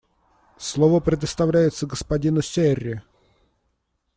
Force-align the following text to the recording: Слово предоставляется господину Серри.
Слово 0.57 0.99
предоставляется 0.99 1.85
господину 1.85 2.41
Серри. 2.41 3.03